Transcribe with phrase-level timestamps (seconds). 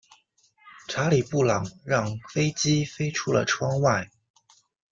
[0.87, 4.09] 查理布朗让飞机飞出了窗外。